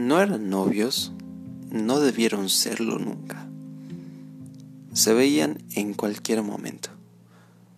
[0.00, 1.12] No eran novios,
[1.70, 3.46] no debieron serlo nunca.
[4.94, 6.88] Se veían en cualquier momento.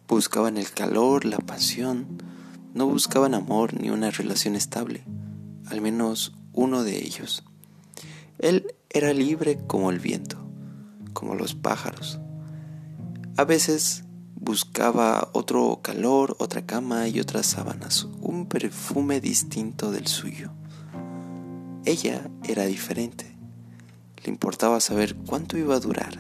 [0.07, 2.23] Buscaban el calor, la pasión,
[2.75, 5.03] no buscaban amor ni una relación estable,
[5.67, 7.43] al menos uno de ellos.
[8.39, 10.39] Él era libre como el viento,
[11.15, 12.21] como los pájaros.
[13.37, 14.05] A veces
[14.37, 20.53] buscaba otro calor, otra cama y otras sábanas, un perfume distinto del suyo.
[21.85, 23.37] Ella era diferente.
[24.25, 26.17] Le importaba saber cuánto iba a durar.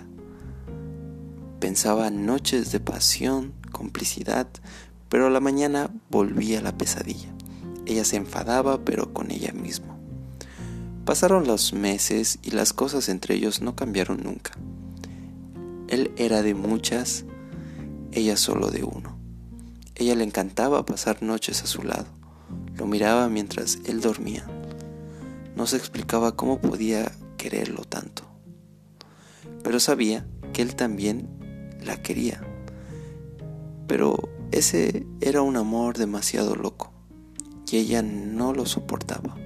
[1.61, 4.48] Pensaba noches de pasión, complicidad,
[5.09, 7.29] pero a la mañana volvía la pesadilla.
[7.87, 9.97] Ella se enfadaba, pero con ella misma.
[11.05, 14.53] Pasaron los meses y las cosas entre ellos no cambiaron nunca.
[15.87, 17.25] Él era de muchas
[18.11, 19.17] ella solo de uno.
[19.95, 22.06] Ella le encantaba pasar noches a su lado.
[22.77, 24.45] Lo miraba mientras él dormía.
[25.56, 28.25] No se explicaba cómo podía quererlo tanto.
[29.62, 31.28] Pero sabía que él también
[31.84, 32.42] la quería.
[33.86, 36.92] Pero ese era un amor demasiado loco
[37.70, 39.36] y ella no lo soportaba.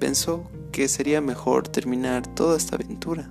[0.00, 3.30] Pensó que sería mejor terminar toda esta aventura.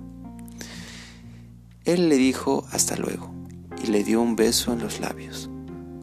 [1.84, 3.34] Él le dijo hasta luego
[3.82, 5.50] y le dio un beso en los labios,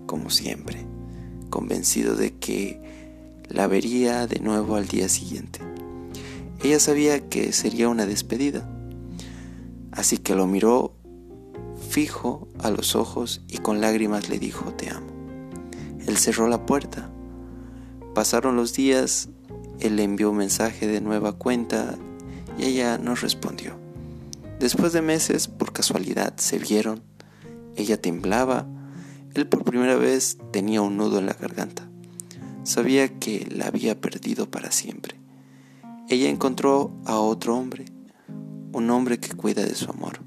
[0.06, 0.86] como siempre,
[1.50, 2.82] convencido de que
[3.48, 5.71] la vería de nuevo al día siguiente.
[6.64, 8.70] Ella sabía que sería una despedida,
[9.92, 10.96] así que lo miró
[11.90, 15.08] fijo a los ojos y con lágrimas le dijo te amo.
[16.08, 17.10] Él cerró la puerta.
[18.14, 19.30] Pasaron los días,
[19.80, 21.98] él le envió un mensaje de nueva cuenta
[22.58, 23.80] y ella no respondió.
[24.60, 27.02] Después de meses, por casualidad, se vieron
[27.76, 28.68] ella temblaba.
[29.34, 31.88] Él por primera vez tenía un nudo en la garganta.
[32.64, 35.21] Sabía que la había perdido para siempre.
[36.12, 37.86] Ella encontró a otro hombre,
[38.74, 40.20] un hombre que cuida de su amor.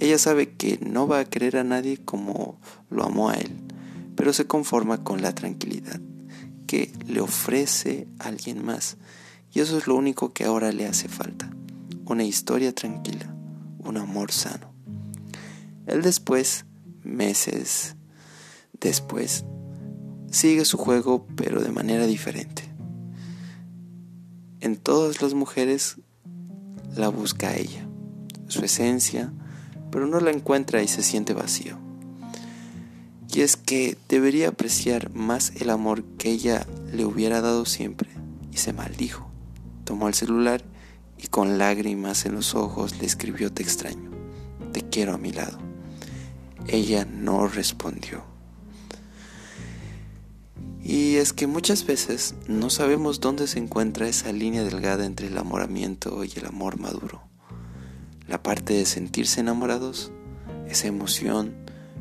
[0.00, 2.58] Ella sabe que no va a querer a nadie como
[2.90, 3.52] lo amó a él,
[4.16, 6.00] pero se conforma con la tranquilidad
[6.66, 8.96] que le ofrece alguien más.
[9.52, 11.48] Y eso es lo único que ahora le hace falta.
[12.06, 13.32] Una historia tranquila,
[13.78, 14.74] un amor sano.
[15.86, 16.64] Él después,
[17.04, 17.94] meses
[18.80, 19.44] después,
[20.32, 22.71] sigue su juego pero de manera diferente.
[24.62, 25.96] En todas las mujeres
[26.94, 27.84] la busca ella,
[28.46, 29.32] su esencia,
[29.90, 31.80] pero no la encuentra y se siente vacío.
[33.34, 38.08] Y es que debería apreciar más el amor que ella le hubiera dado siempre
[38.52, 39.28] y se maldijo.
[39.82, 40.62] Tomó el celular
[41.18, 44.12] y con lágrimas en los ojos le escribió te extraño,
[44.72, 45.58] te quiero a mi lado.
[46.68, 48.31] Ella no respondió.
[51.22, 56.24] Es que muchas veces no sabemos dónde se encuentra esa línea delgada entre el amoramiento
[56.24, 57.22] y el amor maduro.
[58.26, 60.10] La parte de sentirse enamorados,
[60.66, 61.54] esa emoción,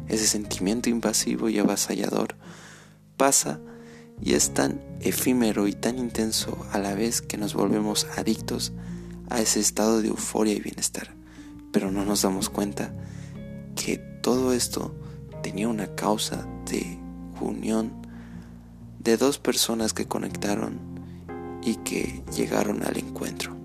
[0.08, 2.36] ese sentimiento invasivo y avasallador,
[3.16, 3.60] pasa
[4.20, 8.74] y es tan efímero y tan intenso a la vez que nos volvemos adictos
[9.30, 11.14] a ese estado de euforia y bienestar.
[11.72, 12.92] Pero no nos damos cuenta
[13.76, 14.96] que todo esto
[15.44, 16.98] tenía una causa de
[17.40, 18.01] unión
[19.04, 20.80] de dos personas que conectaron
[21.64, 23.61] y que llegaron al encuentro.